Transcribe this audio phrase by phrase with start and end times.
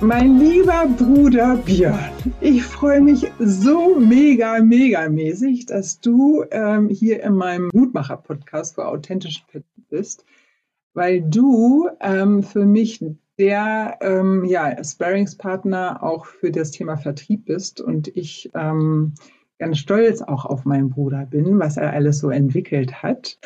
[0.00, 7.20] Mein lieber Bruder Björn, ich freue mich so mega, mega mäßig, dass du ähm, hier
[7.24, 10.24] in meinem Mutmacher-Podcast für authentischen Vertrieb bist,
[10.94, 13.04] weil du ähm, für mich
[13.38, 19.14] der ähm, ja, Sparringspartner auch für das Thema Vertrieb bist und ich ähm,
[19.58, 23.38] ganz stolz auch auf meinen Bruder bin, was er alles so entwickelt hat.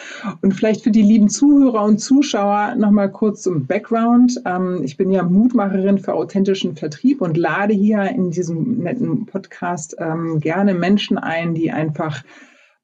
[0.42, 4.40] Und vielleicht für die lieben Zuhörer und Zuschauer nochmal kurz zum Background.
[4.44, 9.96] Ähm, ich bin ja Mutmacherin für authentischen Vertrieb und lade hier in diesem netten Podcast
[9.98, 12.22] ähm, gerne Menschen ein, die einfach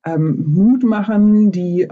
[0.06, 1.86] ähm, Mut machen, die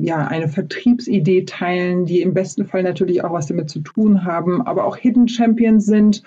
[0.00, 4.62] ja eine Vertriebsidee teilen, die im besten Fall natürlich auch was damit zu tun haben,
[4.62, 6.22] aber auch Hidden Champions sind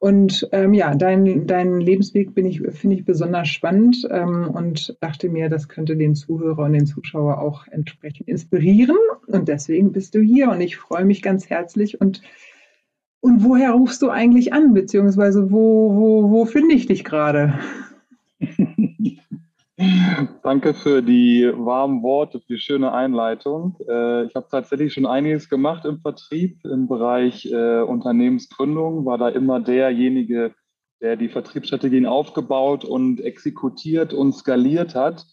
[0.00, 5.50] und ähm, ja, dein, dein Lebensweg ich, finde ich besonders spannend ähm, und dachte mir,
[5.50, 8.96] das könnte den Zuhörer und den Zuschauer auch entsprechend inspirieren.
[9.26, 12.00] Und deswegen bist du hier und ich freue mich ganz herzlich.
[12.00, 12.22] Und,
[13.20, 17.58] und woher rufst du eigentlich an, beziehungsweise wo, wo, wo finde ich dich gerade?
[20.42, 23.76] Danke für die warmen Worte, für die schöne Einleitung.
[23.88, 29.28] Äh, ich habe tatsächlich schon einiges gemacht im Vertrieb, im Bereich äh, Unternehmensgründung, war da
[29.28, 30.54] immer derjenige,
[31.00, 35.24] der die Vertriebsstrategien aufgebaut und exekutiert und skaliert hat.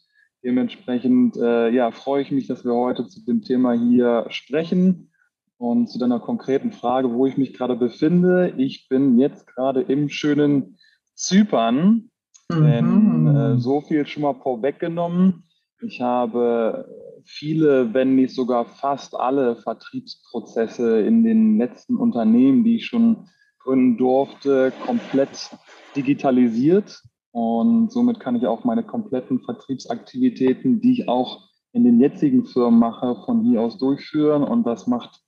[0.43, 5.11] Dementsprechend äh, ja, freue ich mich, dass wir heute zu dem Thema hier sprechen
[5.57, 8.53] und zu deiner konkreten Frage, wo ich mich gerade befinde.
[8.55, 10.77] Ich bin jetzt gerade im schönen
[11.15, 12.11] Zypern
[12.51, 13.59] denn äh, mhm.
[13.59, 15.43] so viel schon mal vorweggenommen.
[15.81, 16.87] Ich habe
[17.23, 23.27] viele, wenn nicht sogar fast alle Vertriebsprozesse in den letzten Unternehmen, die ich schon
[23.59, 25.51] gründen durfte, komplett
[25.95, 27.03] digitalisiert.
[27.31, 32.79] Und somit kann ich auch meine kompletten Vertriebsaktivitäten, die ich auch in den jetzigen Firmen
[32.79, 34.43] mache, von hier aus durchführen.
[34.43, 35.21] Und das macht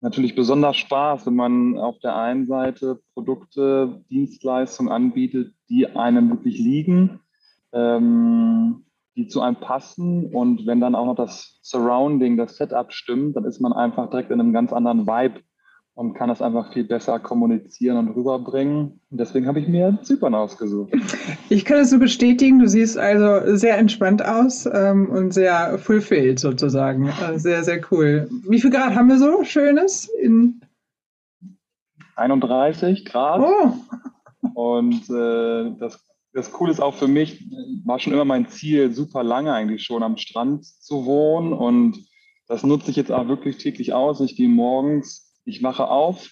[0.00, 6.58] natürlich besonders Spaß, wenn man auf der einen Seite Produkte, Dienstleistungen anbietet, die einem wirklich
[6.58, 7.20] liegen,
[7.72, 8.84] ähm,
[9.16, 10.34] die zu einem passen.
[10.34, 14.30] Und wenn dann auch noch das Surrounding, das Setup stimmt, dann ist man einfach direkt
[14.30, 15.40] in einem ganz anderen Vibe
[15.96, 19.00] und kann das einfach viel besser kommunizieren und rüberbringen.
[19.10, 20.92] Und deswegen habe ich mir Zypern ausgesucht.
[21.48, 26.40] Ich kann es so bestätigen, du siehst also sehr entspannt aus ähm, und sehr fulfilled
[26.40, 27.08] sozusagen.
[27.08, 28.28] Also sehr, sehr cool.
[28.48, 30.10] Wie viel Grad haben wir so Schönes?
[30.20, 30.60] In
[32.16, 33.40] 31 Grad.
[33.40, 33.74] Oh.
[34.54, 37.48] Und äh, das, das Coole ist auch für mich,
[37.84, 41.52] war schon immer mein Ziel, super lange eigentlich schon am Strand zu wohnen.
[41.52, 42.04] Und
[42.48, 44.20] das nutze ich jetzt auch wirklich täglich aus.
[44.20, 46.28] Ich gehe morgens ich wache auf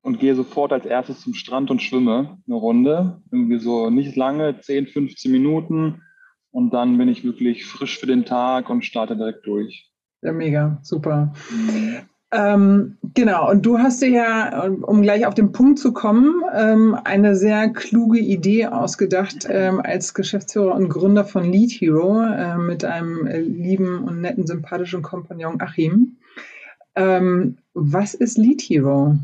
[0.00, 3.20] und gehe sofort als erstes zum Strand und schwimme eine Runde.
[3.30, 6.02] Irgendwie so nicht lange, 10, 15 Minuten.
[6.50, 9.90] Und dann bin ich wirklich frisch für den Tag und starte direkt durch.
[10.22, 11.34] Ja, mega, super.
[11.50, 11.96] Mhm.
[12.30, 16.96] Ähm, genau, und du hast dir ja, um gleich auf den Punkt zu kommen, ähm,
[17.04, 22.84] eine sehr kluge Idee ausgedacht ähm, als Geschäftsführer und Gründer von Lead Hero äh, mit
[22.84, 26.16] einem lieben und netten, sympathischen Kompagnon Achim.
[26.96, 29.16] Ähm, was ist Lead Hero?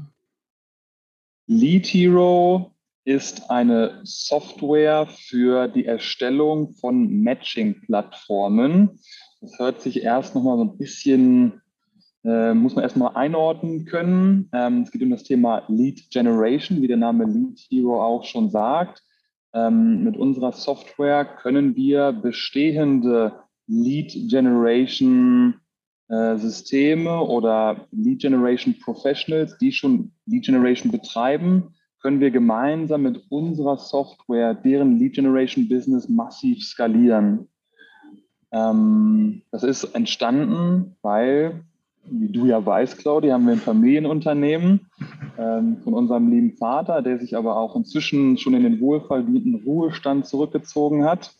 [1.47, 2.73] Lead Hero
[3.05, 9.01] ist eine Software für die Erstellung von Matching-Plattformen.
[9.41, 11.63] Das hört sich erst nochmal so ein bisschen,
[12.25, 14.49] äh, muss man erstmal einordnen können.
[14.53, 18.51] Ähm, es geht um das Thema Lead Generation, wie der Name Lead Hero auch schon
[18.51, 19.03] sagt.
[19.53, 25.60] Ähm, mit unserer Software können wir bestehende Lead Generation
[26.11, 33.23] äh, Systeme oder Lead Generation Professionals, die schon Lead Generation betreiben, können wir gemeinsam mit
[33.29, 37.47] unserer Software deren Lead Generation Business massiv skalieren.
[38.51, 41.63] Ähm, das ist entstanden, weil,
[42.05, 44.91] wie du ja weißt, Claudia, haben wir ein Familienunternehmen
[45.39, 50.27] ähm, von unserem lieben Vater, der sich aber auch inzwischen schon in den wohlverdienten Ruhestand
[50.27, 51.33] zurückgezogen hat.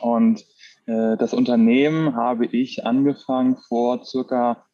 [0.00, 0.42] Und
[0.86, 4.66] das Unternehmen habe ich angefangen vor circa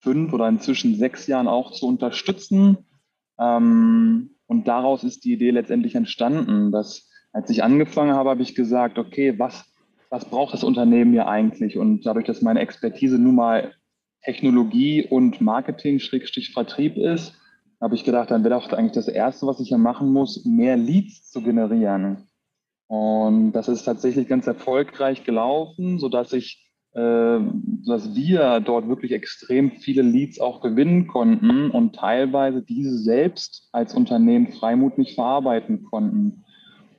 [0.00, 2.78] fünf oder inzwischen sechs Jahren auch zu unterstützen.
[3.38, 8.54] Ähm, und daraus ist die Idee letztendlich entstanden, dass als ich angefangen habe, habe ich
[8.54, 9.64] gesagt, okay, was,
[10.10, 11.76] was braucht das Unternehmen hier eigentlich?
[11.76, 13.72] Und dadurch, dass meine Expertise nun mal
[14.22, 17.34] Technologie und Marketing, Schrägstrich Vertrieb ist,
[17.80, 20.76] habe ich gedacht, dann wäre doch eigentlich das Erste, was ich hier machen muss, mehr
[20.76, 22.27] Leads zu generieren.
[22.88, 27.40] Und das ist tatsächlich ganz erfolgreich gelaufen, sodass ich äh,
[27.86, 33.94] dass wir dort wirklich extrem viele Leads auch gewinnen konnten und teilweise diese selbst als
[33.94, 36.44] Unternehmen Freimut nicht verarbeiten konnten.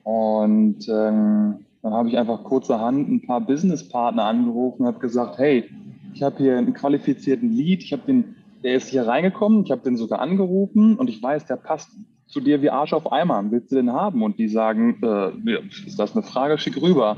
[0.04, 5.68] Und ähm, dann habe ich einfach kurzerhand ein paar Businesspartner angerufen und habe gesagt, hey,
[6.14, 9.82] ich habe hier einen qualifizierten Lead, ich habe den, der ist hier reingekommen, ich habe
[9.82, 11.90] den sogar angerufen und ich weiß, der passt
[12.30, 13.44] zu dir wie Arsch auf Eimer.
[13.50, 14.22] Willst du den haben?
[14.22, 16.58] Und die sagen, äh, ist das eine Frage?
[16.58, 17.16] Schick rüber.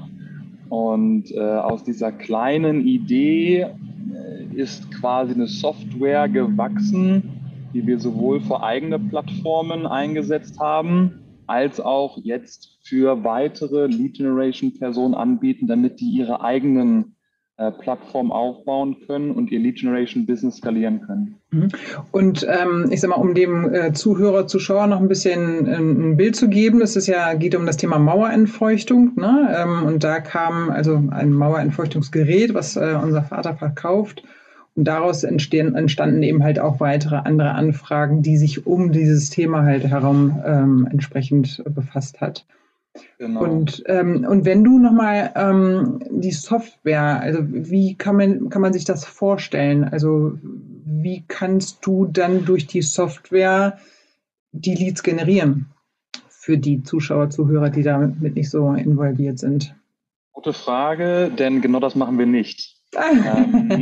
[0.69, 7.31] Und äh, aus dieser kleinen Idee äh, ist quasi eine Software gewachsen,
[7.75, 14.73] die wir sowohl für eigene Plattformen eingesetzt haben, als auch jetzt für weitere Lead Generation
[14.73, 17.17] Personen anbieten, damit die ihre eigenen
[17.71, 21.37] Plattform aufbauen können und ihr Lead Generation Business skalieren können.
[21.51, 21.69] Mhm.
[22.11, 26.17] Und ähm, ich sag mal, um dem äh, Zuhörer, Zuschauer noch ein bisschen äh, ein
[26.17, 29.13] Bild zu geben, es ist ja, geht um das Thema Mauerentfeuchtung.
[29.17, 29.55] Ne?
[29.57, 34.25] Ähm, und da kam also ein Mauerentfeuchtungsgerät, was äh, unser Vater verkauft.
[34.75, 39.63] Und daraus entstehen, entstanden eben halt auch weitere andere Anfragen, die sich um dieses Thema
[39.63, 42.47] halt herum ähm, entsprechend befasst hat.
[43.19, 43.45] Genau.
[43.45, 48.73] Und, ähm, und wenn du nochmal ähm, die Software, also wie kann man, kann man
[48.73, 49.85] sich das vorstellen?
[49.85, 53.79] Also wie kannst du dann durch die Software
[54.53, 55.67] die Leads generieren
[56.29, 59.75] für die Zuschauer, Zuhörer, die damit nicht so involviert sind?
[60.33, 62.79] Gute Frage, denn genau das machen wir nicht.
[62.95, 63.71] Ähm,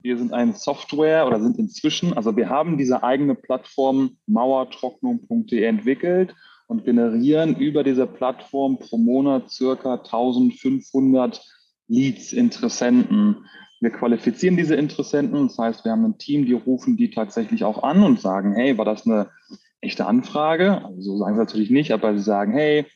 [0.00, 6.36] wir sind eine Software oder sind inzwischen, also wir haben diese eigene Plattform mauertrocknung.de entwickelt
[6.74, 11.40] und generieren über diese Plattform pro Monat circa 1500
[11.86, 13.46] Leads, Interessenten.
[13.80, 17.82] Wir qualifizieren diese Interessenten, das heißt, wir haben ein Team, die rufen die tatsächlich auch
[17.82, 19.30] an und sagen, hey, war das eine
[19.80, 20.84] echte Anfrage?
[20.84, 22.86] Also so sagen sie natürlich nicht, aber sie sagen, hey,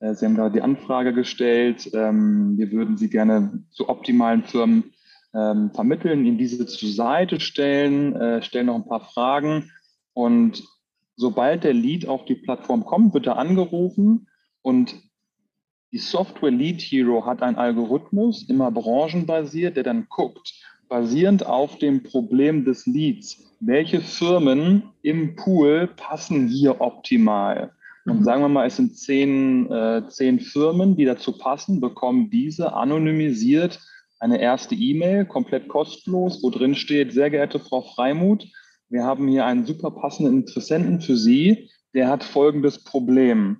[0.00, 4.94] äh, Sie haben gerade die Anfrage gestellt, ähm, wir würden Sie gerne zu optimalen Firmen
[5.34, 9.70] ähm, vermitteln, Ihnen diese zur Seite stellen, äh, stellen noch ein paar Fragen
[10.12, 10.62] und
[11.18, 14.28] sobald der Lead auf die Plattform kommt, wird er angerufen
[14.62, 14.94] und
[15.90, 20.54] die Software Lead Hero hat einen Algorithmus, immer branchenbasiert, der dann guckt,
[20.88, 27.72] basierend auf dem Problem des Leads, welche Firmen im Pool passen hier optimal.
[28.06, 28.24] Und mhm.
[28.24, 33.80] sagen wir mal, es sind zehn, äh, zehn Firmen, die dazu passen, bekommen diese anonymisiert
[34.20, 38.46] eine erste E-Mail, komplett kostenlos, wo drin steht, sehr geehrte Frau Freimuth,
[38.88, 43.58] wir haben hier einen super passenden Interessenten für Sie, der hat folgendes Problem.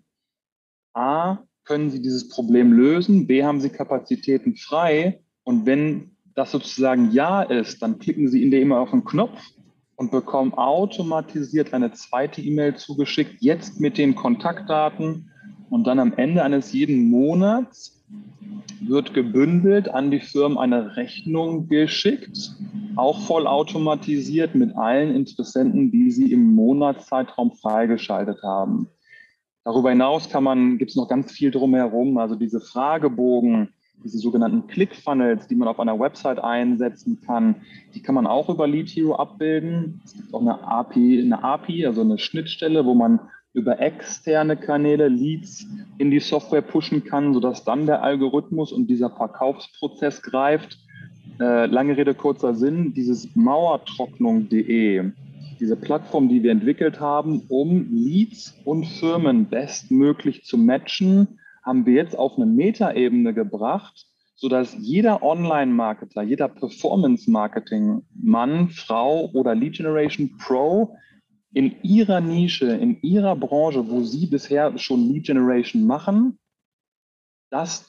[0.94, 3.26] A, können Sie dieses Problem lösen?
[3.26, 5.22] B, haben Sie Kapazitäten frei?
[5.44, 9.38] Und wenn das sozusagen Ja ist, dann klicken Sie in der E-Mail auf den Knopf
[9.96, 15.30] und bekommen automatisiert eine zweite E-Mail zugeschickt, jetzt mit den Kontaktdaten.
[15.70, 18.04] Und dann am Ende eines jeden Monats
[18.80, 22.54] wird gebündelt an die Firmen eine Rechnung geschickt
[22.98, 28.88] auch vollautomatisiert mit allen Interessenten, die Sie im Monatszeitraum freigeschaltet haben.
[29.64, 33.68] Darüber hinaus gibt es noch ganz viel drumherum, also diese Fragebogen,
[34.02, 37.56] diese sogenannten Click-Funnels, die man auf einer Website einsetzen kann,
[37.94, 40.00] die kann man auch über Lead Hero abbilden.
[40.04, 43.20] Es gibt auch eine API, eine API, also eine Schnittstelle, wo man
[43.58, 45.66] über externe Kanäle Leads
[45.98, 50.78] in die Software pushen kann, sodass dann der Algorithmus und dieser Verkaufsprozess greift.
[51.40, 55.10] Äh, lange Rede, kurzer Sinn, dieses Mauertrocknung.de,
[55.60, 61.92] diese Plattform, die wir entwickelt haben, um Leads und Firmen bestmöglich zu matchen, haben wir
[61.94, 64.06] jetzt auf eine Metaebene gebracht,
[64.36, 70.96] sodass jeder Online-Marketer, jeder Performance-Marketing-Mann, Frau oder Lead Generation Pro
[71.52, 76.38] in ihrer Nische, in ihrer Branche, wo sie bisher schon Lead Generation machen,
[77.50, 77.86] das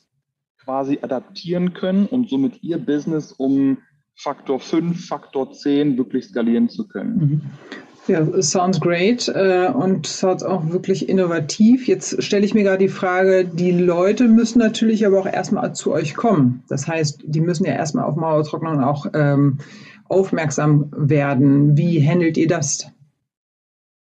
[0.64, 3.80] quasi adaptieren können und somit ihr Business um
[4.16, 7.18] Faktor 5, Faktor 10 wirklich skalieren zu können.
[7.18, 7.42] Mhm.
[8.08, 11.88] Ja, sounds great äh, und sounds auch wirklich innovativ.
[11.88, 15.92] Jetzt stelle ich mir gerade die Frage, die Leute müssen natürlich aber auch erstmal zu
[15.92, 16.64] euch kommen.
[16.70, 19.60] Das heißt, die müssen ja erstmal auf Mauertrocknung auch ähm,
[20.06, 21.78] aufmerksam werden.
[21.78, 22.92] Wie handelt ihr das?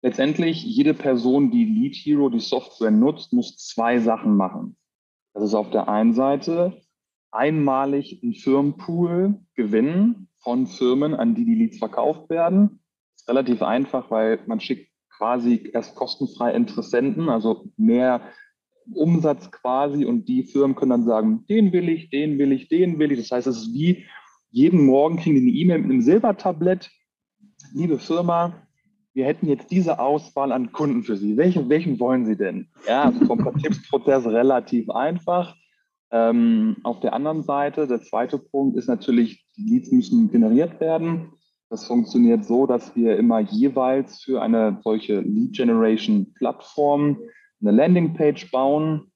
[0.02, 4.76] Letztendlich, jede Person, die Lead Hero, die Software nutzt, muss zwei Sachen machen.
[5.34, 6.80] Das ist auf der einen Seite
[7.30, 12.80] einmalig einen Firmenpool gewinnen von Firmen, an die die Leads verkauft werden.
[13.14, 18.22] Das ist relativ einfach, weil man schickt quasi erst kostenfrei Interessenten, also mehr
[18.94, 22.98] Umsatz quasi und die Firmen können dann sagen, den will ich, den will ich, den
[22.98, 23.18] will ich.
[23.18, 24.06] Das heißt, es ist wie
[24.50, 26.90] jeden Morgen kriegen die eine E-Mail mit einem Silbertablett.
[27.72, 28.66] Liebe Firma,
[29.12, 31.36] wir hätten jetzt diese Auswahl an Kunden für Sie.
[31.36, 32.68] Welchen, welchen wollen Sie denn?
[32.86, 35.56] Ja, also vom Vertriebsprozess relativ einfach.
[36.12, 41.32] Ähm, auf der anderen Seite, der zweite Punkt ist natürlich, die Leads müssen generiert werden.
[41.68, 47.18] Das funktioniert so, dass wir immer jeweils für eine solche Lead Generation Plattform
[47.60, 49.12] eine Landingpage bauen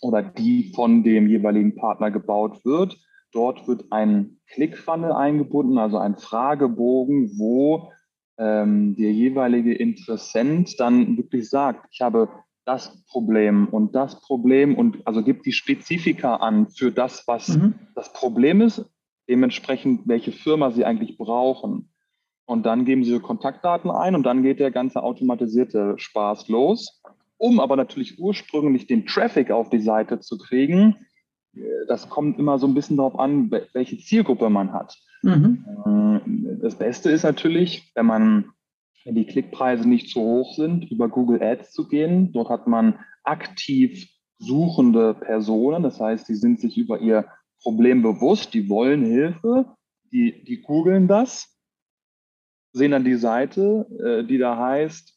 [0.00, 2.96] oder die von dem jeweiligen Partner gebaut wird.
[3.32, 7.92] Dort wird ein Clickfunnel eingebunden, also ein Fragebogen, wo
[8.38, 12.28] ähm, der jeweilige Interessent dann wirklich sagt, ich habe
[12.64, 17.74] das Problem und das Problem und also gibt die Spezifika an für das, was mhm.
[17.94, 18.84] das Problem ist
[19.28, 21.90] dementsprechend, welche Firma Sie eigentlich brauchen.
[22.46, 27.02] Und dann geben Sie Kontaktdaten ein und dann geht der ganze automatisierte Spaß los.
[27.36, 30.96] Um aber natürlich ursprünglich den Traffic auf die Seite zu kriegen,
[31.86, 34.96] das kommt immer so ein bisschen darauf an, welche Zielgruppe man hat.
[35.22, 35.64] Mhm.
[35.86, 36.07] Äh,
[36.60, 38.52] das Beste ist natürlich, wenn man,
[39.04, 42.32] wenn die Klickpreise nicht zu hoch sind, über Google Ads zu gehen.
[42.32, 45.82] Dort hat man aktiv suchende Personen.
[45.82, 47.26] Das heißt, die sind sich über ihr
[47.62, 49.66] Problem bewusst, die wollen Hilfe,
[50.12, 51.58] die, die googeln das,
[52.72, 55.14] sehen dann die Seite, äh, die da heißt,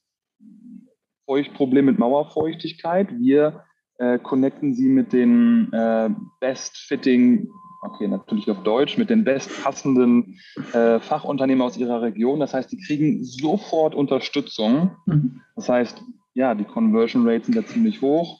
[1.25, 3.17] Feuchtproblem mit Mauerfeuchtigkeit.
[3.19, 3.63] Wir
[3.99, 7.49] äh, connecten sie mit den äh, best-fitting,
[7.81, 10.39] okay, natürlich auf Deutsch, mit den bestpassenden
[10.73, 12.39] äh, Fachunternehmen aus ihrer Region.
[12.39, 14.91] Das heißt, die kriegen sofort Unterstützung.
[15.05, 15.41] Mhm.
[15.55, 16.01] Das heißt,
[16.33, 18.39] ja, die Conversion Rates sind da ziemlich hoch.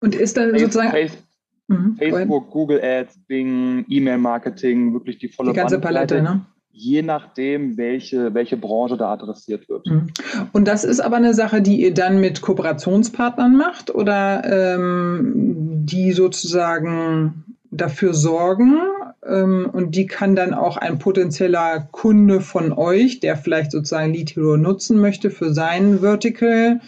[0.00, 0.90] Und ist dann sozusagen.
[0.90, 1.30] Facebook,
[1.70, 6.44] Mhm, Facebook, Google Ads, Bing, E-Mail-Marketing, wirklich die volle Die ganze Palette, ne?
[6.72, 9.86] Je nachdem, welche, welche Branche da adressiert wird.
[9.86, 10.08] Mhm.
[10.52, 16.12] Und das ist aber eine Sache, die ihr dann mit Kooperationspartnern macht oder ähm, die
[16.12, 18.78] sozusagen dafür sorgen,
[19.26, 24.34] ähm, und die kann dann auch ein potenzieller Kunde von euch, der vielleicht sozusagen Lead
[24.36, 26.80] Hero nutzen möchte für sein Vertical,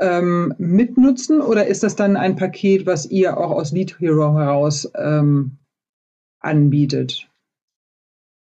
[0.00, 4.90] ähm, mitnutzen oder ist das dann ein Paket, was ihr auch aus Lead Hero heraus
[4.96, 5.58] ähm,
[6.40, 7.28] anbietet?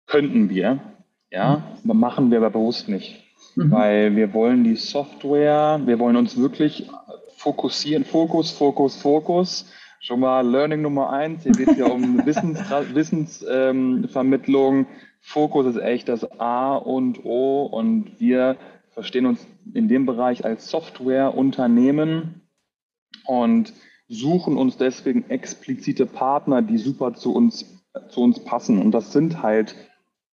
[0.06, 0.80] Könnten wir,
[1.30, 1.98] ja, mhm.
[1.98, 3.24] machen wir aber bewusst nicht,
[3.56, 3.70] mhm.
[3.70, 6.88] weil wir wollen die Software, wir wollen uns wirklich
[7.36, 9.66] fokussieren, Fokus, Fokus, Fokus.
[10.04, 12.96] Schon mal Learning Nummer eins, hier geht es ja um Wissensvermittlung.
[12.96, 14.08] Wissens, ähm,
[15.20, 18.56] Fokus ist echt das A und O und wir
[18.90, 22.40] verstehen uns in dem Bereich als Softwareunternehmen
[23.26, 23.74] und
[24.08, 28.82] suchen uns deswegen explizite Partner, die super zu uns, zu uns passen.
[28.82, 29.76] Und das sind halt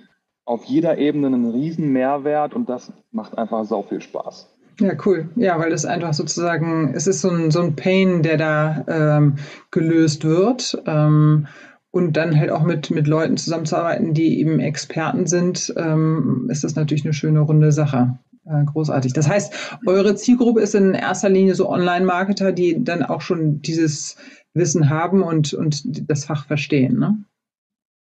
[0.46, 4.54] auf jeder Ebene einen riesen Mehrwert und das macht einfach sau viel Spaß.
[4.80, 5.30] Ja, cool.
[5.36, 9.36] Ja, weil das einfach sozusagen, es ist so ein, so ein Pain, der da ähm,
[9.72, 10.82] gelöst wird.
[10.86, 11.48] Ähm,
[11.90, 16.76] und dann halt auch mit, mit Leuten zusammenzuarbeiten, die eben Experten sind, ähm, ist das
[16.76, 18.20] natürlich eine schöne runde Sache.
[18.50, 19.14] Äh, großartig.
[19.14, 24.18] Das heißt, eure Zielgruppe ist in erster Linie so Online-Marketer, die dann auch schon dieses
[24.54, 27.24] Wissen haben und, und das Fach verstehen, ne?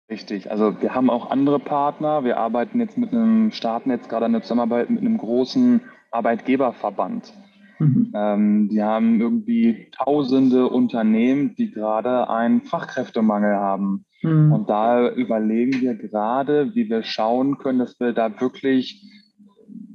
[0.10, 0.50] Richtig.
[0.50, 2.24] Also wir haben auch andere Partner.
[2.24, 5.82] Wir arbeiten jetzt mit einem, starten jetzt gerade eine Zusammenarbeit mit einem großen
[6.12, 7.34] Arbeitgeberverband.
[7.80, 8.12] Mhm.
[8.16, 14.06] Ähm, die haben irgendwie tausende Unternehmen, die gerade einen Fachkräftemangel haben.
[14.22, 14.54] Mhm.
[14.54, 19.04] Und da überlegen wir gerade, wie wir schauen können, dass wir da wirklich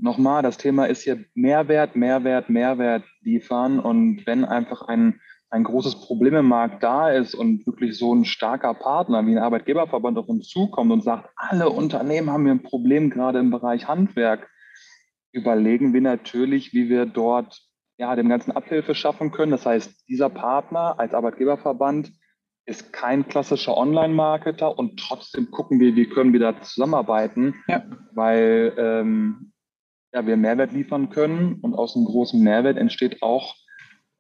[0.02, 3.78] nochmal, das Thema ist hier Mehrwert, Mehrwert, Mehrwert liefern.
[3.78, 8.24] Und wenn einfach ein, ein großes Problem im Markt da ist und wirklich so ein
[8.24, 12.62] starker Partner wie ein Arbeitgeberverband auf uns zukommt und sagt, alle Unternehmen haben hier ein
[12.62, 14.48] Problem gerade im Bereich Handwerk,
[15.32, 17.62] überlegen wir natürlich, wie wir dort
[17.96, 19.52] ja, dem Ganzen Abhilfe schaffen können.
[19.52, 22.12] Das heißt, dieser Partner als Arbeitgeberverband
[22.64, 27.82] ist kein klassischer Online-Marketer und trotzdem gucken wir, wie können wir da zusammenarbeiten, ja.
[28.12, 29.51] weil ähm,
[30.12, 33.54] ja, wir Mehrwert liefern können und aus einem großen Mehrwert entsteht auch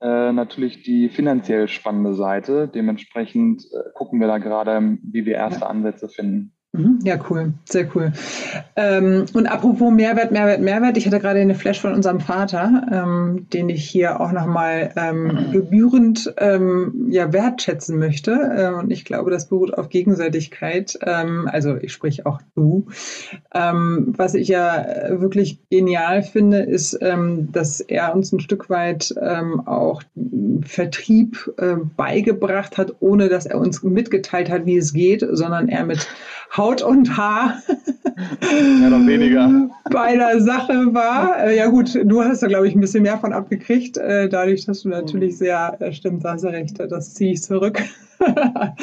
[0.00, 2.68] äh, natürlich die finanziell spannende Seite.
[2.68, 5.66] Dementsprechend äh, gucken wir da gerade, wie wir erste.
[5.66, 6.51] Ansätze finden.
[6.74, 7.00] Mhm.
[7.04, 8.12] Ja, cool, sehr cool.
[8.76, 13.46] Ähm, und apropos Mehrwert, Mehrwert, Mehrwert, ich hatte gerade eine Flash von unserem Vater, ähm,
[13.52, 18.32] den ich hier auch nochmal ähm, gebührend ähm, ja, wertschätzen möchte.
[18.56, 20.98] Ähm, und ich glaube, das beruht auf Gegenseitigkeit.
[21.02, 22.86] Ähm, also ich sprich auch du.
[23.54, 24.86] Ähm, was ich ja
[25.20, 29.14] wirklich genial finde, ist, dass er uns ein Stück weit
[29.66, 30.02] auch
[30.64, 35.84] Vertrieb äh, beigebracht hat, ohne dass er uns mitgeteilt hat, wie es geht, sondern er
[35.84, 36.06] mit
[36.62, 37.60] Haut und Haar
[38.40, 39.68] ja, noch weniger.
[39.90, 41.44] bei der Sache war.
[41.44, 44.66] Äh, ja gut, du hast da, glaube ich, ein bisschen mehr von abgekriegt, äh, dadurch,
[44.66, 47.82] dass du natürlich sehr, äh, stimmt, da hast du recht, das ziehe ich zurück.
[48.18, 48.74] weil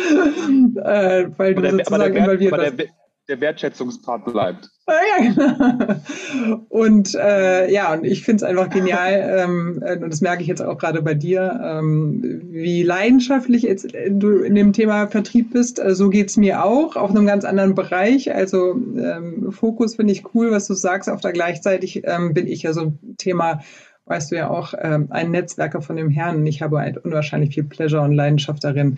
[1.56, 2.88] du der, sozusagen der, involviert aber der,
[3.30, 4.70] der Wertschätzungspart bleibt.
[4.88, 6.66] Ja, genau.
[6.70, 10.48] Und äh, ja, und ich finde es einfach genial, ähm, äh, und das merke ich
[10.48, 15.54] jetzt auch gerade bei dir, ähm, wie leidenschaftlich jetzt äh, du in dem Thema Vertrieb
[15.54, 15.80] bist.
[15.80, 18.34] Äh, so geht es mir auch, auf einem ganz anderen Bereich.
[18.34, 21.08] Also ähm, Fokus finde ich cool, was du sagst.
[21.08, 23.62] Auf der gleichzeitig ähm, bin ich ja so ein Thema,
[24.06, 26.38] weißt du ja auch, ähm, ein Netzwerker von dem Herrn.
[26.38, 28.98] Und ich habe halt unwahrscheinlich viel Pleasure und Leidenschaft darin,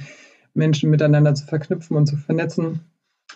[0.54, 2.82] Menschen miteinander zu verknüpfen und zu vernetzen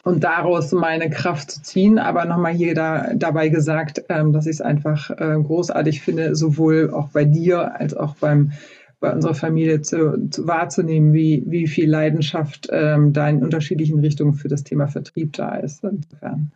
[0.06, 1.98] und daraus meine Kraft zu ziehen.
[1.98, 6.92] Aber nochmal hier da, dabei gesagt, ähm, dass ich es einfach äh, großartig finde, sowohl
[6.92, 8.52] auch bei dir als auch beim,
[9.00, 14.36] bei unserer Familie zu, zu wahrzunehmen, wie, wie viel Leidenschaft ähm, da in unterschiedlichen Richtungen
[14.36, 15.84] für das Thema Vertrieb da ist.
[15.84, 16.52] Insofern.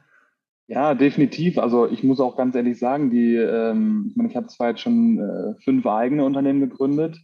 [0.68, 1.58] Ja, definitiv.
[1.58, 5.18] Also ich muss auch ganz ehrlich sagen, die, ähm, ich ich habe zwar jetzt schon
[5.18, 7.18] äh, fünf eigene Unternehmen gegründet,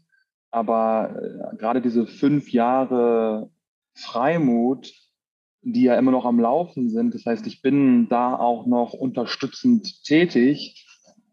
[0.49, 3.51] aber äh, gerade diese fünf Jahre
[3.93, 5.04] Freimut
[5.65, 7.15] die ja immer noch am Laufen sind.
[7.15, 10.85] Das heißt, ich bin da auch noch unterstützend tätig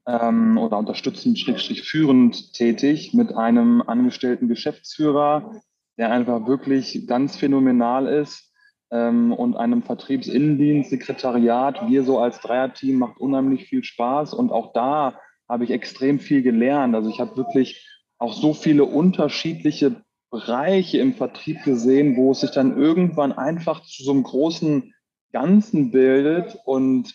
[0.06, 5.60] ähm, oder unterstützend, schrägstrich führend tätig mit einem angestellten Geschäftsführer,
[5.98, 8.50] der einfach wirklich ganz phänomenal ist
[8.90, 11.88] ähm, und einem Vertriebsinnendienst, Sekretariat.
[11.88, 16.40] Wir so als Dreierteam macht unheimlich viel Spaß und auch da habe ich extrem viel
[16.40, 16.94] gelernt.
[16.94, 17.86] Also ich habe wirklich
[18.16, 24.02] auch so viele unterschiedliche Bereiche im Vertrieb gesehen, wo es sich dann irgendwann einfach zu
[24.02, 24.94] so einem großen
[25.30, 27.14] Ganzen bildet und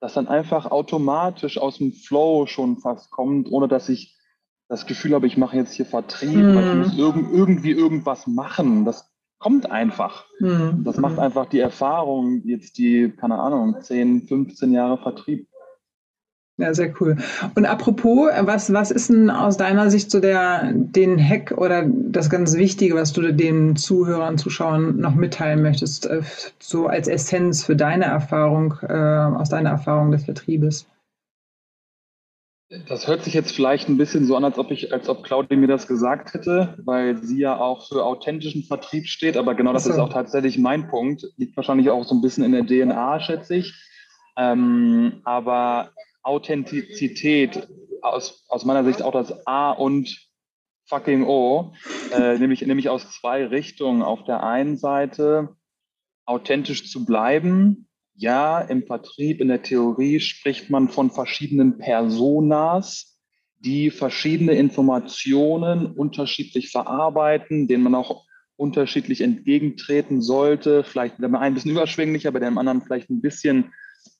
[0.00, 4.16] das dann einfach automatisch aus dem Flow schon fast kommt, ohne dass ich
[4.68, 6.78] das Gefühl habe, ich mache jetzt hier Vertrieb, weil ich hm.
[6.80, 8.84] muss irg irgendwie irgendwas machen.
[8.84, 10.26] Das kommt einfach.
[10.40, 10.84] Mm.
[10.84, 15.47] Das macht einfach die Erfahrung, jetzt die, keine Ahnung, 10, 15 Jahre Vertrieb
[16.58, 17.16] ja, sehr cool.
[17.54, 22.30] Und apropos, was, was ist denn aus deiner Sicht so der, den Hack oder das
[22.30, 26.20] ganz Wichtige, was du den Zuhörern, Zuschauern noch mitteilen möchtest, äh,
[26.58, 30.86] so als Essenz für deine Erfahrung, äh, aus deiner Erfahrung des Vertriebes?
[32.88, 35.56] Das hört sich jetzt vielleicht ein bisschen so an, als ob ich, als ob Claudia
[35.56, 39.36] mir das gesagt hätte, weil sie ja auch für authentischen Vertrieb steht.
[39.36, 39.90] Aber genau das so.
[39.90, 41.24] ist auch tatsächlich mein Punkt.
[41.36, 43.72] Liegt wahrscheinlich auch so ein bisschen in der DNA, schätze ich.
[44.36, 45.92] Ähm, aber
[46.28, 47.68] Authentizität
[48.02, 50.28] aus, aus meiner Sicht auch das A und
[50.86, 51.72] fucking O,
[52.12, 54.02] äh, nämlich, nämlich aus zwei Richtungen.
[54.02, 55.56] Auf der einen Seite
[56.26, 57.88] authentisch zu bleiben.
[58.14, 63.18] Ja, im Vertrieb, in der Theorie spricht man von verschiedenen Personas,
[63.60, 70.84] die verschiedene Informationen unterschiedlich verarbeiten, denen man auch unterschiedlich entgegentreten sollte.
[70.84, 73.72] Vielleicht der ein bisschen überschwänglicher, bei dem anderen vielleicht ein bisschen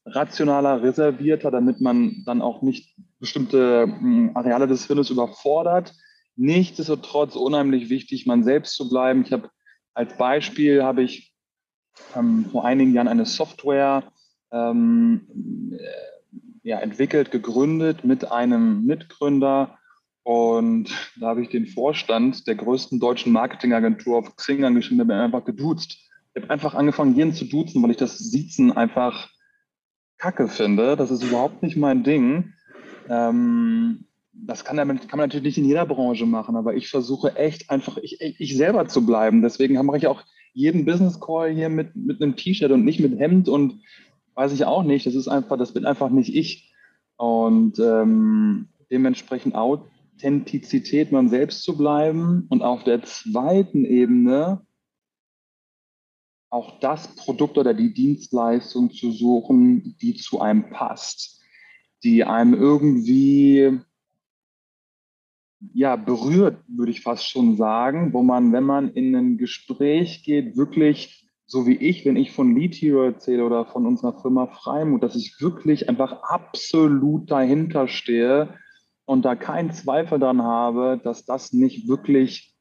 [0.07, 5.95] rationaler, reservierter, damit man dann auch nicht bestimmte hm, Areale des Hirnes überfordert.
[6.37, 9.23] Nichtsdestotrotz unheimlich wichtig, man selbst zu bleiben.
[9.23, 9.51] Ich habe
[9.95, 11.35] als Beispiel habe ich
[12.15, 14.05] ähm, vor einigen Jahren eine Software
[14.53, 15.77] ähm,
[16.63, 19.79] ja, entwickelt, gegründet mit einem Mitgründer.
[20.23, 25.23] Und da habe ich den Vorstand der größten deutschen Marketingagentur auf Xing angeschrieben, der mir
[25.23, 25.97] einfach geduzt.
[26.35, 29.31] Ich habe einfach angefangen, jeden zu duzen, weil ich das Siezen einfach
[30.19, 30.97] kacke finde.
[30.97, 32.53] Das ist überhaupt nicht mein Ding.
[33.09, 37.71] Ähm, das kann, kann, man natürlich nicht in jeder Branche machen, aber ich versuche echt
[37.71, 39.43] einfach ich, ich selber zu bleiben.
[39.43, 43.19] Deswegen mache ich auch jeden Business Call hier mit, mit einem T-Shirt und nicht mit
[43.19, 43.81] Hemd und
[44.35, 45.07] weiß ich auch nicht.
[45.07, 46.73] Das ist einfach, das bin einfach nicht ich.
[47.17, 52.47] Und ähm, dementsprechend Authentizität, man selbst zu bleiben.
[52.49, 54.63] Und auf der zweiten Ebene
[56.51, 61.43] auch das Produkt oder die Dienstleistung zu suchen, die zu einem passt,
[62.03, 63.81] die einem irgendwie
[65.73, 70.57] ja, berührt, würde ich fast schon sagen, wo man, wenn man in ein Gespräch geht,
[70.57, 75.03] wirklich, so wie ich, wenn ich von Lead Hero erzähle oder von unserer Firma Freimut,
[75.03, 78.55] dass ich wirklich einfach absolut dahinter stehe
[79.05, 82.55] und da keinen Zweifel dran habe, dass das nicht wirklich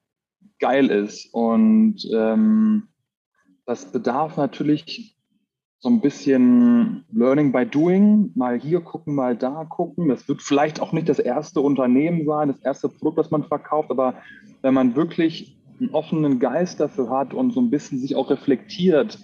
[0.60, 1.34] geil ist.
[1.34, 2.88] Und ähm,
[3.68, 5.16] das bedarf natürlich
[5.80, 10.08] so ein bisschen Learning by Doing, mal hier gucken, mal da gucken.
[10.08, 13.92] Das wird vielleicht auch nicht das erste Unternehmen sein, das erste Produkt, das man verkauft,
[13.92, 14.16] aber
[14.64, 19.20] wenn man wirklich einen offenen Geist dafür hat und so ein bisschen sich auch reflektiert,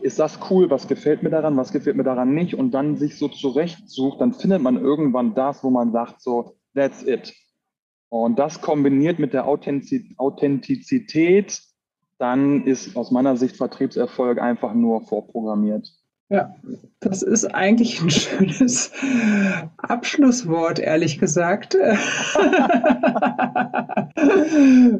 [0.00, 3.18] ist das cool, was gefällt mir daran, was gefällt mir daran nicht und dann sich
[3.18, 7.34] so zurechtsucht, dann findet man irgendwann das, wo man sagt, so, that's it.
[8.10, 11.60] Und das kombiniert mit der Authentizität,
[12.18, 15.92] dann ist aus meiner Sicht Vertriebserfolg einfach nur vorprogrammiert.
[16.30, 16.54] Ja,
[17.00, 18.92] das ist eigentlich ein schönes
[19.78, 21.74] Abschlusswort, ehrlich gesagt.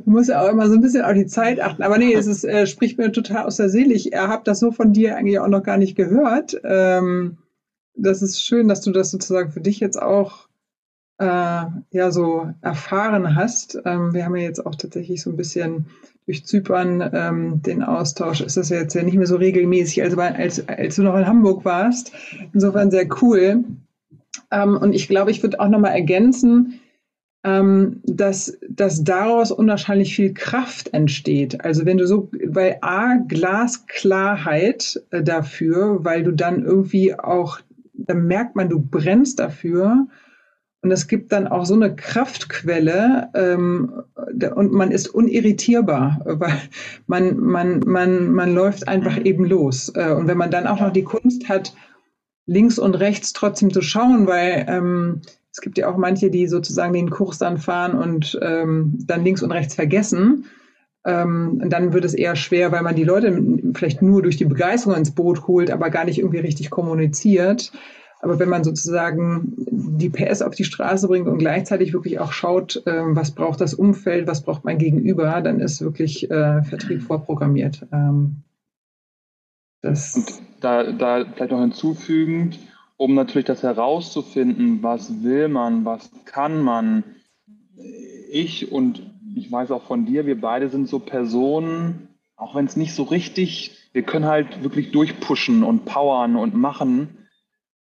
[0.06, 1.82] muss ja auch immer so ein bisschen auf die Zeit achten.
[1.82, 3.92] Aber nee, es ist, äh, spricht mir total aus der Seele.
[3.92, 6.58] Ich äh, habe das so von dir eigentlich auch noch gar nicht gehört.
[6.64, 7.36] Ähm,
[7.94, 10.48] das ist schön, dass du das sozusagen für dich jetzt auch
[11.18, 13.78] äh, ja so erfahren hast.
[13.84, 15.86] Ähm, wir haben ja jetzt auch tatsächlich so ein bisschen
[16.28, 20.68] durch Zypern ähm, den Austausch ist das jetzt ja nicht mehr so regelmäßig, als, als,
[20.68, 22.12] als du noch in Hamburg warst.
[22.52, 23.64] Insofern sehr cool.
[24.50, 26.80] Ähm, und ich glaube, ich würde auch nochmal ergänzen,
[27.44, 31.64] ähm, dass, dass daraus unwahrscheinlich viel Kraft entsteht.
[31.64, 37.58] Also wenn du so, weil A, Glasklarheit äh, dafür, weil du dann irgendwie auch,
[37.94, 40.08] dann merkt man, du brennst dafür
[40.82, 44.04] und es gibt dann auch so eine Kraftquelle ähm,
[44.54, 46.52] und man ist unirritierbar, weil
[47.06, 49.26] man, man, man, man läuft einfach mhm.
[49.26, 49.92] eben los.
[49.94, 51.74] Äh, und wenn man dann auch noch die Kunst hat,
[52.46, 56.92] links und rechts trotzdem zu schauen, weil ähm, es gibt ja auch manche, die sozusagen
[56.92, 60.46] den Kurs dann fahren und ähm, dann links und rechts vergessen.
[61.04, 63.42] Ähm, dann wird es eher schwer, weil man die Leute
[63.74, 67.72] vielleicht nur durch die Begeisterung ins Boot holt, aber gar nicht irgendwie richtig kommuniziert.
[68.20, 72.82] Aber wenn man sozusagen die PS auf die Straße bringt und gleichzeitig wirklich auch schaut,
[72.86, 77.86] äh, was braucht das Umfeld, was braucht mein Gegenüber, dann ist wirklich äh, Vertrieb vorprogrammiert.
[77.92, 78.42] Ähm,
[79.82, 82.58] das und da, da vielleicht noch hinzufügend,
[82.96, 87.04] um natürlich das herauszufinden, was will man, was kann man.
[88.30, 92.76] Ich und ich weiß auch von dir, wir beide sind so Personen, auch wenn es
[92.76, 97.17] nicht so richtig, wir können halt wirklich durchpushen und powern und machen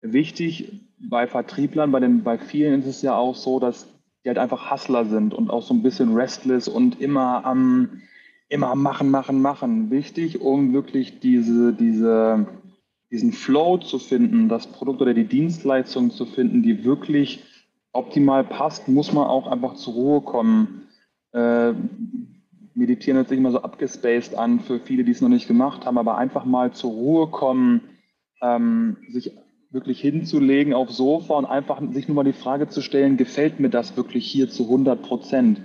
[0.01, 3.87] wichtig bei Vertrieblern, bei, den, bei vielen ist es ja auch so, dass
[4.25, 8.03] die halt einfach Hustler sind und auch so ein bisschen restless und immer am
[8.49, 9.91] immer machen, machen, machen.
[9.91, 12.47] Wichtig, um wirklich diese, diese,
[13.11, 17.45] diesen Flow zu finden, das Produkt oder die Dienstleistung zu finden, die wirklich
[17.93, 20.89] optimal passt, muss man auch einfach zur Ruhe kommen.
[21.33, 21.75] Äh,
[22.75, 25.99] meditieren hört sich immer so abgespaced an für viele, die es noch nicht gemacht haben,
[25.99, 27.83] aber einfach mal zur Ruhe kommen,
[28.41, 29.33] ähm, sich
[29.71, 33.69] wirklich hinzulegen aufs Sofa und einfach sich nur mal die Frage zu stellen, gefällt mir
[33.69, 35.61] das wirklich hier zu 100 Prozent?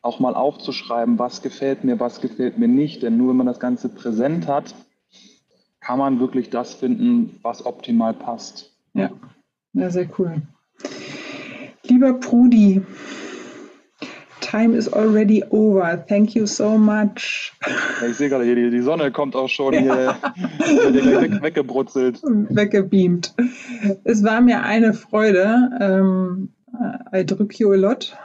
[0.00, 3.02] Auch mal aufzuschreiben, was gefällt mir, was gefällt mir nicht.
[3.02, 4.74] Denn nur wenn man das Ganze präsent hat,
[5.80, 8.72] kann man wirklich das finden, was optimal passt.
[8.94, 9.10] Ja,
[9.72, 10.42] ja sehr cool.
[11.82, 12.82] Lieber Prudi,
[14.48, 15.96] time is already over.
[16.08, 17.52] Thank you so much.
[18.08, 20.16] ich sehe gerade hier, die, die, Sonne kommt auch schon ja.
[20.64, 22.22] hier weg, weggebrutzelt.
[22.22, 23.34] Weggebeamt.
[24.04, 25.70] Es war mir eine Freude.
[25.80, 26.48] Ähm,
[27.12, 28.16] I drück you a lot.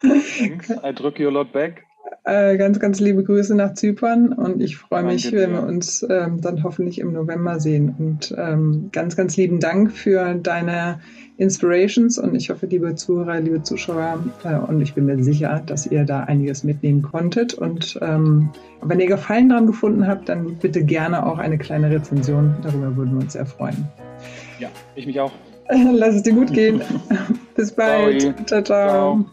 [0.00, 1.84] Thanks, I drück you a lot back.
[2.30, 6.40] Äh, ganz, ganz liebe Grüße nach Zypern und ich freue mich, wenn wir uns ähm,
[6.40, 7.92] dann hoffentlich im November sehen.
[7.98, 11.00] Und ähm, ganz, ganz lieben Dank für deine
[11.38, 15.88] Inspirations und ich hoffe, liebe Zuhörer, liebe Zuschauer, äh, und ich bin mir sicher, dass
[15.88, 17.54] ihr da einiges mitnehmen konntet.
[17.54, 22.54] Und ähm, wenn ihr Gefallen daran gefunden habt, dann bitte gerne auch eine kleine Rezension.
[22.62, 23.88] Darüber würden wir uns sehr freuen.
[24.60, 25.32] Ja, ich mich auch.
[25.68, 26.80] Lass es dir gut gehen.
[27.56, 28.22] Bis bald.
[28.22, 28.44] ciao.
[28.46, 28.62] ciao.
[28.62, 29.26] ciao.